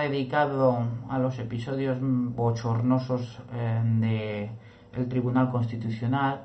dedicado 0.00 0.78
a 1.08 1.18
los 1.18 1.38
episodios 1.38 1.98
bochornosos 2.00 3.40
eh, 3.54 4.50
del 4.92 5.08
Tribunal 5.08 5.50
Constitucional, 5.50 6.42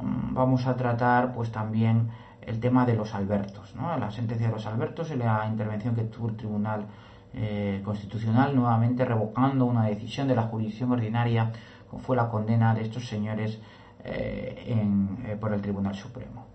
mm, 0.00 0.34
vamos 0.34 0.66
a 0.66 0.76
tratar 0.76 1.32
pues 1.34 1.50
también 1.50 2.08
el 2.42 2.60
tema 2.60 2.86
de 2.86 2.94
los 2.94 3.14
Albertos, 3.14 3.74
¿no? 3.74 3.96
la 3.96 4.10
sentencia 4.10 4.46
de 4.46 4.52
los 4.52 4.66
Albertos 4.66 5.10
y 5.10 5.16
la 5.16 5.46
intervención 5.48 5.94
que 5.94 6.02
tuvo 6.04 6.28
el 6.28 6.36
Tribunal 6.36 6.86
eh, 7.34 7.80
Constitucional 7.84 8.54
nuevamente 8.54 9.04
revocando 9.04 9.64
una 9.64 9.84
decisión 9.84 10.26
de 10.28 10.34
la 10.34 10.42
jurisdicción 10.42 10.90
ordinaria 10.92 11.52
como 11.88 12.02
fue 12.02 12.16
la 12.16 12.28
condena 12.28 12.74
de 12.74 12.82
estos 12.82 13.08
señores 13.08 13.60
eh, 14.04 15.36
por 15.40 15.52
el 15.52 15.60
Tribunal 15.60 15.94
Supremo. 15.94 16.46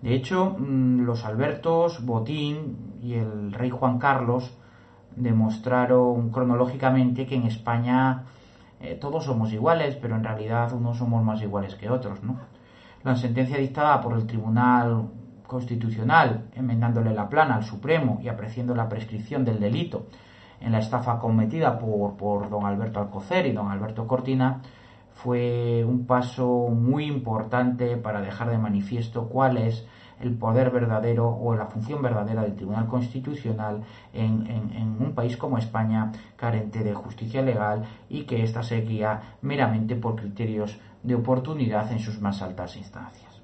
De 0.00 0.14
hecho, 0.14 0.56
mm, 0.58 1.00
los 1.00 1.24
Albertos, 1.24 2.04
Botín 2.04 2.98
y 3.02 3.14
el 3.14 3.52
rey 3.52 3.70
Juan 3.70 3.98
Carlos 3.98 4.57
demostraron 5.18 6.30
cronológicamente 6.30 7.26
que 7.26 7.34
en 7.34 7.44
España 7.44 8.24
eh, 8.80 8.96
todos 9.00 9.24
somos 9.24 9.52
iguales, 9.52 9.96
pero 9.96 10.16
en 10.16 10.24
realidad 10.24 10.72
unos 10.72 10.98
somos 10.98 11.24
más 11.24 11.42
iguales 11.42 11.74
que 11.74 11.90
otros. 11.90 12.22
¿no? 12.22 12.36
La 13.04 13.16
sentencia 13.16 13.58
dictada 13.58 14.00
por 14.00 14.14
el 14.16 14.26
Tribunal 14.26 15.08
Constitucional, 15.46 16.48
enmendándole 16.54 17.12
la 17.12 17.28
plana 17.28 17.56
al 17.56 17.64
Supremo 17.64 18.20
y 18.22 18.28
apreciando 18.28 18.74
la 18.74 18.88
prescripción 18.88 19.44
del 19.44 19.60
delito 19.60 20.06
en 20.60 20.72
la 20.72 20.78
estafa 20.78 21.18
cometida 21.18 21.78
por, 21.78 22.16
por 22.16 22.50
don 22.50 22.66
Alberto 22.66 23.00
Alcocer 23.00 23.46
y 23.46 23.52
don 23.52 23.70
Alberto 23.70 24.06
Cortina, 24.06 24.60
fue 25.12 25.84
un 25.84 26.06
paso 26.06 26.68
muy 26.68 27.06
importante 27.06 27.96
para 27.96 28.20
dejar 28.20 28.50
de 28.50 28.58
manifiesto 28.58 29.28
cuál 29.28 29.56
es 29.56 29.86
el 30.20 30.36
poder 30.36 30.70
verdadero 30.70 31.28
o 31.28 31.54
la 31.54 31.66
función 31.66 32.02
verdadera 32.02 32.42
del 32.42 32.54
Tribunal 32.54 32.86
Constitucional 32.86 33.82
en, 34.12 34.96
un 35.00 35.14
país 35.14 35.36
como 35.36 35.58
España, 35.58 36.12
carente 36.36 36.82
de 36.82 36.94
justicia 36.94 37.42
legal 37.42 37.84
y 38.08 38.24
que 38.24 38.42
ésta 38.42 38.62
se 38.62 38.80
guía 38.80 39.36
meramente 39.42 39.96
por 39.96 40.16
criterios 40.16 40.78
de 41.02 41.14
oportunidad 41.14 41.90
en 41.92 42.00
sus 42.00 42.20
más 42.20 42.42
altas 42.42 42.76
instancias. 42.76 43.42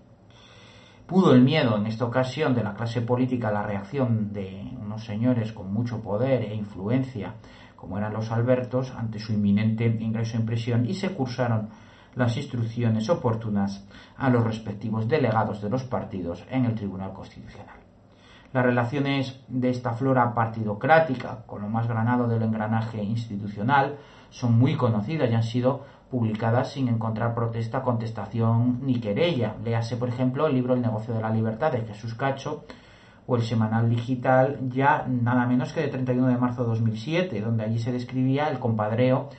Pudo 1.07 1.35
el 1.35 1.43
miedo 1.43 1.77
en 1.77 1.87
esta 1.87 2.07
ocasión 2.07 2.55
de 2.55 2.65
la 2.65 2.75
clase 2.75 3.03
política 3.03 3.53
la 3.53 3.63
reacción 3.63 4.33
de 4.33 4.73
unos 4.81 5.05
señores 5.05 5.53
con 5.53 5.73
mucho 5.73 6.01
poder 6.01 6.43
e 6.43 6.55
influencia, 6.55 7.35
como 7.77 7.99
eran 7.99 8.15
los 8.15 8.31
Albertos, 8.31 8.93
ante 8.97 9.19
su 9.19 9.35
inminente 9.35 9.85
ingreso 9.85 10.39
en 10.39 10.47
prisión 10.47 10.87
y 10.87 10.95
se 10.95 11.11
cursaron 11.11 11.69
las 12.15 12.37
instrucciones 12.37 13.09
oportunas 13.11 13.85
a 14.17 14.31
los 14.31 14.45
respectivos 14.45 15.09
delegados 15.09 15.61
de 15.63 15.71
los 15.71 15.85
partidos 15.85 16.45
en 16.51 16.65
el 16.65 16.75
Tribunal 16.75 17.13
Constitucional. 17.13 17.77
Las 18.53 18.65
relaciones 18.65 19.41
de 19.49 19.71
esta 19.71 19.95
flora 19.95 20.33
partidocrática 20.33 21.43
con 21.45 21.63
lo 21.63 21.69
más 21.69 21.89
granado 21.89 22.29
del 22.29 22.43
engranaje 22.43 23.03
institucional 23.03 23.97
son 24.31 24.57
muy 24.57 24.77
conocidas 24.77 25.29
y 25.29 25.35
han 25.35 25.43
sido 25.43 25.83
publicadas 26.09 26.73
sin 26.73 26.87
encontrar 26.87 27.35
protesta, 27.35 27.83
contestación 27.83 28.79
ni 28.83 29.01
querella. 29.01 29.57
Léase, 29.65 29.97
por 29.97 30.09
ejemplo, 30.09 30.47
el 30.47 30.55
libro 30.55 30.75
El 30.75 30.83
negocio 30.83 31.13
de 31.13 31.21
la 31.21 31.31
libertad 31.31 31.73
de 31.73 31.81
Jesús 31.81 32.15
Cacho 32.15 32.65
o 33.27 33.35
el 33.35 33.43
semanal 33.43 33.91
digital 33.91 34.61
ya 34.69 35.05
nada 35.09 35.47
menos 35.47 35.73
que 35.73 35.81
de 35.81 35.89
31 35.89 36.29
de 36.29 36.37
marzo 36.37 36.63
de 36.63 36.69
2007, 36.69 37.41
donde 37.41 37.65
allí 37.65 37.81
se 37.81 37.91
describía 37.91 38.49
el 38.49 38.61
compadreo 38.61 39.31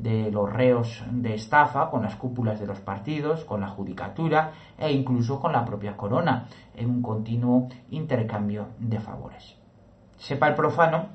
de 0.00 0.30
los 0.30 0.50
reos 0.50 1.04
de 1.10 1.34
estafa 1.34 1.90
con 1.90 2.02
las 2.02 2.16
cúpulas 2.16 2.58
de 2.58 2.66
los 2.66 2.80
partidos, 2.80 3.44
con 3.44 3.60
la 3.60 3.68
judicatura 3.68 4.52
e 4.78 4.90
incluso 4.92 5.38
con 5.40 5.52
la 5.52 5.64
propia 5.64 5.96
corona, 5.96 6.46
en 6.74 6.88
un 6.88 7.02
continuo 7.02 7.68
intercambio 7.90 8.68
de 8.78 8.98
favores. 8.98 9.56
Sepa 10.16 10.48
el 10.48 10.54
profano 10.54 11.08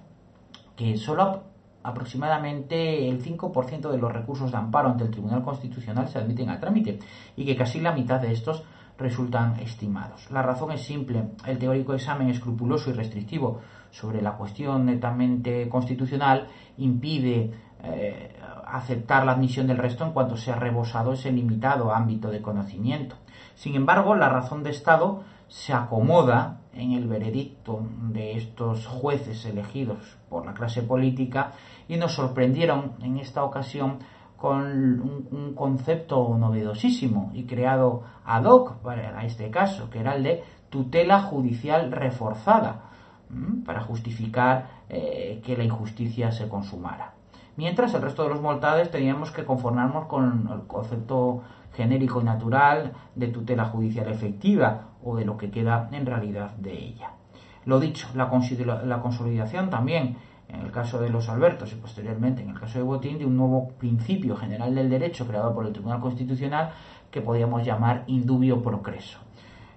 que 0.76 0.98
solo 0.98 1.44
aproximadamente 1.84 3.10
el 3.10 3.24
5% 3.24 3.92
de 3.92 3.98
los 3.98 4.12
recursos 4.12 4.52
de 4.52 4.58
amparo 4.58 4.90
ante 4.90 5.04
el 5.04 5.12
Tribunal 5.12 5.44
Constitucional 5.44 6.08
se 6.08 6.20
admiten 6.20 6.50
al 6.50 6.60
trámite 6.60 7.00
y 7.36 7.46
que 7.46 7.56
casi 7.56 7.80
la 7.80 7.92
mitad 7.92 8.20
de 8.20 8.32
estos 8.32 8.64
resultan 8.98 9.60
estimados. 9.60 10.30
La 10.32 10.42
razón 10.42 10.72
es 10.72 10.82
simple. 10.82 11.32
El 11.46 11.58
teórico 11.58 11.94
examen 11.94 12.30
escrupuloso 12.30 12.90
y 12.90 12.94
restrictivo 12.94 13.62
sobre 13.92 14.22
la 14.22 14.34
cuestión 14.34 14.86
netamente 14.86 15.68
constitucional 15.70 16.48
impide 16.78 17.52
eh, 17.84 18.36
aceptar 18.68 19.26
la 19.26 19.34
admisión 19.34 19.68
del 19.68 19.78
resto 19.78 20.06
en 20.06 20.12
cuanto 20.12 20.38
se 20.38 20.52
ha 20.52 20.56
rebosado 20.56 21.14
ese 21.14 21.32
limitado 21.32 21.94
ámbito 21.94 22.30
de 22.30 22.42
conocimiento. 22.42 23.16
Sin 23.56 23.76
embargo, 23.76 24.16
la 24.16 24.30
razón 24.30 24.64
de 24.64 24.72
Estado 24.72 25.24
se 25.48 25.74
acomoda 25.74 26.62
en 26.74 26.92
el 26.92 27.08
veredicto 27.08 27.86
de 28.10 28.36
estos 28.36 28.88
jueces 28.88 29.46
elegidos 29.46 30.18
por 30.30 30.46
la 30.46 30.54
clase 30.54 30.82
política 30.82 31.52
y 31.88 31.98
nos 31.98 32.14
sorprendieron 32.14 32.94
en 33.02 33.18
esta 33.18 33.44
ocasión 33.44 34.00
con 34.36 34.66
un, 35.32 35.54
concepto 35.56 36.36
novedosísimo 36.38 37.32
y 37.34 37.46
creado 37.46 38.04
ad 38.26 38.44
hoc 38.44 38.74
para 38.78 39.24
este 39.26 39.50
caso, 39.50 39.90
que 39.90 40.00
era 40.00 40.16
el 40.16 40.24
de 40.24 40.44
tutela 40.70 41.22
judicial 41.22 41.92
reforzada, 41.92 42.82
para 43.66 43.82
justificar 43.82 44.68
eh, 44.90 45.42
que 45.44 45.58
la 45.58 45.64
injusticia 45.64 46.32
se 46.32 46.48
consumara 46.48 47.14
mientras 47.58 47.94
el 47.94 48.02
resto 48.02 48.24
de 48.24 48.30
los 48.30 48.42
mortales 48.42 48.92
teníamos 48.92 49.32
que 49.32 49.46
conformarnos 49.46 50.06
con 50.06 50.50
el 50.52 50.68
concepto 50.68 51.44
genérico 51.74 52.22
y 52.22 52.24
natural 52.24 52.94
de 53.16 53.28
tutela 53.28 53.66
judicial 53.66 54.10
efectiva 54.10 54.90
o 55.04 55.16
de 55.16 55.26
lo 55.26 55.38
que 55.38 55.52
queda 55.52 55.90
en 55.92 56.06
realidad 56.06 56.52
de 56.52 56.74
ella. 56.74 57.12
Lo 57.66 57.80
dicho, 57.80 58.08
la, 58.16 58.30
consolidación 58.30 59.70
también 59.70 60.18
en 60.48 60.62
el 60.62 60.72
caso 60.72 61.00
de 61.00 61.10
los 61.10 61.30
Albertos 61.30 61.74
y 61.74 61.76
posteriormente 61.76 62.44
en 62.44 62.50
el 62.50 62.60
caso 62.60 62.78
de 62.78 62.84
Botín 62.84 63.18
de 63.18 63.26
un 63.26 63.36
nuevo 63.36 63.70
principio 63.80 64.36
general 64.36 64.76
del 64.76 64.90
derecho 64.90 65.28
creado 65.28 65.54
por 65.54 65.66
el 65.66 65.74
Tribunal 65.74 66.00
Constitucional 66.00 66.72
que 67.10 67.22
podríamos 67.22 67.66
llamar 67.66 68.04
indubio 68.08 68.62
progreso, 68.62 69.20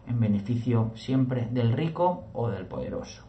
en 0.06 0.20
beneficio 0.20 0.90
siempre 0.94 1.48
del 1.50 1.72
rico 1.72 2.24
o 2.34 2.50
del 2.50 2.66
poderoso. 2.66 3.24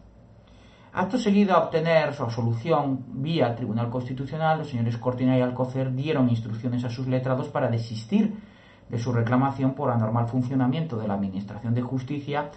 Acto 0.92 1.18
seguido 1.18 1.54
a 1.54 1.60
obtener 1.60 2.12
su 2.14 2.24
absolución 2.24 3.04
vía 3.22 3.54
Tribunal 3.54 3.90
Constitucional, 3.90 4.58
los 4.58 4.70
señores 4.70 4.96
Cortina 4.98 5.38
y 5.38 5.40
Alcocer 5.40 5.94
dieron 5.94 6.28
instrucciones 6.28 6.82
a 6.82 6.90
sus 6.90 7.06
letrados 7.06 7.48
para 7.48 7.70
desistir 7.70 8.34
de 8.88 8.98
su 8.98 9.12
reclamación 9.12 9.74
por 9.74 9.92
anormal 9.92 10.26
funcionamiento 10.26 10.96
de 10.96 11.06
la 11.06 11.14
Administración 11.14 11.74
de 11.74 11.82
Justicia, 11.82 12.50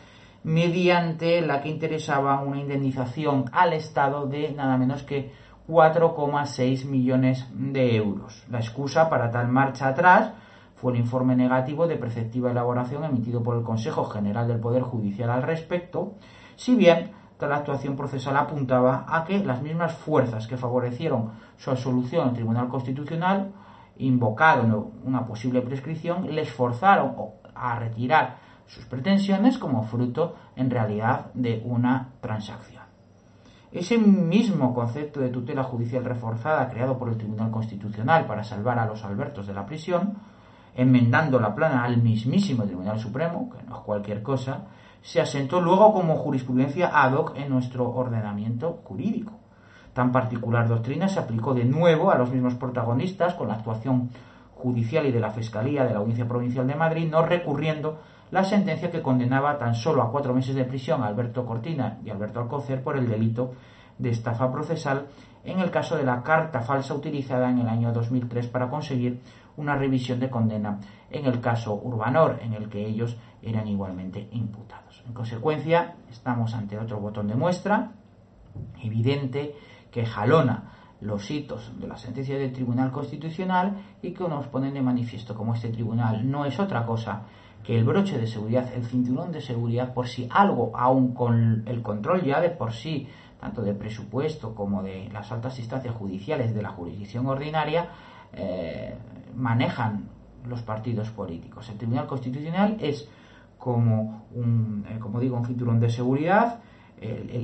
mediante 0.44 1.42
la 1.42 1.62
que 1.62 1.70
interesaba 1.70 2.42
una 2.42 2.60
indemnización 2.60 3.46
al 3.52 3.74
Estado 3.74 4.26
de 4.26 4.52
nada 4.52 4.78
menos 4.78 5.04
que 5.04 5.32
4,6 5.68 6.86
millones 6.86 7.48
de 7.54 7.96
euros. 7.96 8.46
La 8.50 8.58
excusa 8.58 9.12
para 9.12 9.30
tal 9.30 9.48
marcha 9.48 9.90
atrás 9.90 10.34
fue 10.74 10.94
el 10.94 11.00
informe 11.00 11.36
negativo 11.36 11.86
de 11.86 11.98
preceptiva 11.98 12.50
elaboración 12.50 13.04
emitido 13.04 13.44
por 13.44 13.56
el 13.56 13.64
Consejo 13.64 14.06
General 14.06 14.48
del 14.48 14.60
Poder 14.60 14.82
Judicial 14.82 15.30
al 15.30 15.44
respecto, 15.44 16.16
si 16.56 16.76
bien 16.76 17.12
la 17.48 17.58
actuación 17.58 17.96
procesal 17.96 18.38
apuntaba 18.38 19.06
a 19.08 19.24
que 19.24 19.44
las 19.44 19.62
mismas 19.62 19.94
fuerzas 19.94 20.48
que 20.48 20.58
favorecieron 20.58 21.32
su 21.58 21.72
absolución 21.72 22.30
en 22.30 22.34
Tribunal 22.36 22.68
Constitucional, 22.68 23.52
invocando 23.98 24.92
una 25.04 25.26
posible 25.26 25.62
prescripción, 25.62 26.34
les 26.34 26.52
forzaron 26.52 27.16
a 27.56 27.78
retirar 27.80 28.38
sus 28.66 28.86
pretensiones 28.86 29.58
como 29.58 29.84
fruto 29.84 30.36
en 30.56 30.70
realidad 30.70 31.28
de 31.34 31.62
una 31.66 32.10
transacción. 32.22 32.84
Ese 33.72 33.98
mismo 33.98 34.74
concepto 34.74 35.20
de 35.20 35.30
tutela 35.30 35.64
judicial 35.64 36.06
reforzada 36.06 36.70
creado 36.70 36.98
por 36.98 37.10
el 37.10 37.18
Tribunal 37.18 37.50
Constitucional 37.50 38.28
para 38.28 38.44
salvar 38.44 38.78
a 38.78 38.86
los 38.86 39.04
Albertos 39.04 39.48
de 39.48 39.54
la 39.54 39.66
prisión, 39.66 40.14
enmendando 40.76 41.40
la 41.40 41.56
plana 41.56 41.84
al 41.84 41.98
mismísimo 41.98 42.66
Tribunal 42.66 43.00
Supremo, 43.00 43.50
que 43.50 43.64
no 43.64 43.78
es 43.78 43.82
cualquier 43.82 44.22
cosa, 44.22 44.66
se 45.04 45.20
asentó 45.20 45.60
luego 45.60 45.94
como 45.94 46.16
jurisprudencia 46.16 46.90
ad 46.94 47.14
hoc 47.14 47.34
en 47.36 47.50
nuestro 47.50 47.92
ordenamiento 47.92 48.80
jurídico. 48.86 49.34
Tan 49.94 50.14
particular 50.14 50.68
doctrina 50.68 51.10
se 51.10 51.20
aplicó 51.20 51.54
de 51.54 51.66
nuevo 51.66 52.10
a 52.10 52.18
los 52.18 52.32
mismos 52.32 52.56
protagonistas 52.56 53.34
con 53.34 53.50
la 53.50 53.56
actuación 53.56 54.10
judicial 54.56 55.06
y 55.06 55.12
de 55.12 55.20
la 55.20 55.32
Fiscalía 55.32 55.84
de 55.84 55.94
la 55.94 56.00
Audiencia 56.00 56.28
Provincial 56.28 56.66
de 56.66 56.76
Madrid, 56.76 57.10
no 57.12 57.22
recurriendo 57.22 58.00
la 58.32 58.46
sentencia 58.46 58.92
que 58.92 59.02
condenaba 59.02 59.58
tan 59.58 59.76
solo 59.76 60.02
a 60.02 60.10
cuatro 60.10 60.34
meses 60.34 60.56
de 60.56 60.64
prisión 60.64 61.04
a 61.04 61.08
Alberto 61.08 61.46
Cortina 61.46 62.00
y 62.06 62.10
Alberto 62.10 62.40
Alcocer 62.40 62.82
por 62.82 62.98
el 62.98 63.10
delito 63.10 63.52
de 63.98 64.10
estafa 64.10 64.52
procesal 64.52 65.08
en 65.44 65.60
el 65.60 65.70
caso 65.70 65.98
de 65.98 66.04
la 66.04 66.24
carta 66.24 66.62
falsa 66.62 66.94
utilizada 66.94 67.50
en 67.50 67.60
el 67.60 67.68
año 67.68 67.92
2003 67.92 68.48
para 68.48 68.70
conseguir 68.70 69.20
una 69.58 69.76
revisión 69.76 70.20
de 70.20 70.30
condena 70.30 70.80
en 71.12 71.26
el 71.26 71.42
caso 71.42 71.76
Urbanor, 71.76 72.40
en 72.42 72.54
el 72.54 72.70
que 72.70 72.88
ellos 72.88 73.18
eran 73.44 73.68
igualmente 73.68 74.28
imputados. 74.32 75.04
En 75.06 75.14
consecuencia, 75.14 75.96
estamos 76.10 76.54
ante 76.54 76.78
otro 76.78 77.00
botón 77.00 77.28
de 77.28 77.36
muestra 77.36 77.92
evidente 78.82 79.56
que 79.92 80.06
jalona 80.06 80.72
los 81.02 81.30
hitos 81.30 81.78
de 81.80 81.88
la 81.88 81.98
sentencia 81.98 82.38
del 82.38 82.54
Tribunal 82.54 82.92
Constitucional 82.92 83.78
y 84.02 84.12
que 84.12 84.24
nos 84.28 84.48
ponen 84.48 84.74
de 84.74 84.82
manifiesto 84.82 85.36
como 85.36 85.54
este 85.54 85.70
tribunal 85.70 86.30
no 86.30 86.46
es 86.46 86.60
otra 86.60 86.86
cosa 86.86 87.24
que 87.64 87.78
el 87.78 87.84
broche 87.84 88.18
de 88.18 88.28
seguridad, 88.28 88.74
el 88.74 88.86
cinturón 88.86 89.32
de 89.32 89.42
seguridad, 89.42 89.94
por 89.94 90.08
si 90.08 90.28
algo, 90.30 90.72
aun 90.76 91.14
con 91.14 91.64
el 91.66 91.82
control 91.82 92.24
ya 92.24 92.42
de 92.42 92.50
por 92.50 92.74
sí 92.74 93.08
tanto 93.40 93.62
de 93.62 93.74
presupuesto 93.74 94.56
como 94.56 94.82
de 94.82 95.10
las 95.12 95.30
altas 95.32 95.60
instancias 95.60 95.94
judiciales 95.96 96.54
de 96.56 96.62
la 96.62 96.70
jurisdicción 96.70 97.26
ordinaria, 97.26 97.90
eh, 98.32 98.96
manejan 99.36 100.08
los 100.48 100.62
partidos 100.62 101.10
políticos. 101.10 101.70
El 101.70 101.78
Tribunal 101.78 102.08
Constitucional 102.08 102.78
es 102.80 103.10
como 103.64 104.26
un, 104.36 104.86
eh, 104.90 105.00
como 105.00 105.22
digo, 105.22 105.38
un 105.38 105.46
cinturón 105.46 105.80
de 105.80 105.90
seguridad, 105.90 106.60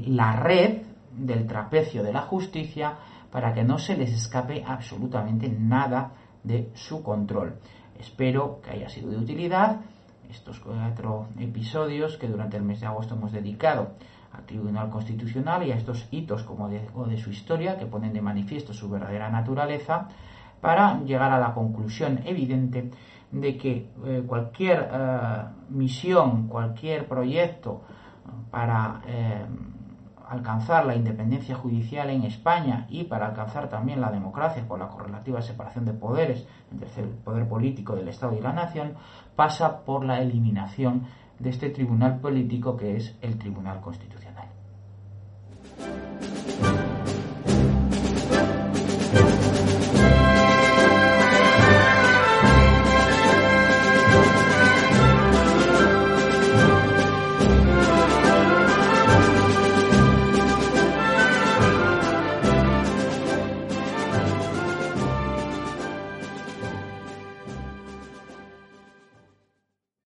la 0.08 0.38
red 0.38 0.84
del 1.12 1.48
trapecio 1.48 2.04
de 2.04 2.12
la 2.14 2.22
justicia 2.22 2.98
para 3.32 3.54
que 3.54 3.64
no 3.64 3.78
se 3.78 3.96
les 3.96 4.12
escape 4.12 4.64
absolutamente 4.66 5.50
nada 5.50 6.12
de 6.44 6.72
su 6.74 7.04
control. 7.04 7.56
Espero 7.98 8.60
que 8.62 8.72
haya 8.72 8.90
sido 8.90 9.12
de 9.12 9.18
utilidad 9.18 9.82
estos 10.30 10.60
cuatro 10.60 11.28
episodios 11.40 12.18
que 12.18 12.28
durante 12.28 12.58
el 12.58 12.64
mes 12.64 12.82
de 12.82 12.88
agosto 12.88 13.16
hemos 13.16 13.32
dedicado 13.32 13.94
al 14.32 14.46
Tribunal 14.46 14.90
Constitucional 14.90 15.66
y 15.66 15.72
a 15.72 15.76
estos 15.76 16.08
hitos 16.12 16.44
como 16.44 16.70
de, 16.70 16.82
de 17.08 17.18
su 17.18 17.32
historia 17.32 17.78
que 17.78 17.86
ponen 17.86 18.14
de 18.14 18.22
manifiesto 18.22 18.74
su 18.74 18.90
verdadera 18.90 19.30
naturaleza 19.30 20.08
para 20.62 21.00
llegar 21.04 21.32
a 21.32 21.40
la 21.40 21.54
conclusión 21.54 22.20
evidente 22.26 22.92
de 23.32 23.58
que 23.58 23.92
eh, 24.06 24.24
cualquier 24.26 24.90
eh, 24.92 25.44
misión, 25.70 26.48
cualquier 26.48 27.08
proyecto 27.08 27.82
para 28.50 29.02
eh, 29.06 29.46
alcanzar 30.30 30.86
la 30.86 30.96
independencia 30.96 31.56
judicial 31.56 32.10
en 32.10 32.24
España 32.24 32.86
y 32.90 33.04
para 33.04 33.28
alcanzar 33.28 33.70
también 33.70 34.02
la 34.02 34.12
democracia 34.12 34.64
por 34.68 34.80
la 34.80 34.88
correlativa 34.88 35.42
separación 35.42 35.86
de 35.86 35.94
poderes 35.94 36.48
entre 36.72 37.04
el 37.04 37.10
poder 37.10 37.48
político 37.48 37.96
del 37.96 38.08
Estado 38.08 38.36
y 38.38 38.42
la 38.42 38.54
nación, 38.54 38.94
pasa 39.36 39.84
por 39.84 40.06
la 40.06 40.22
eliminación 40.22 41.06
de 41.40 41.50
este 41.50 41.70
tribunal 41.70 42.20
político 42.20 42.78
que 42.78 42.98
es 42.98 43.16
el 43.22 43.38
Tribunal 43.38 43.80
Constitucional. 43.80 44.29